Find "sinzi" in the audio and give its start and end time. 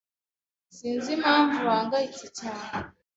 0.75-1.09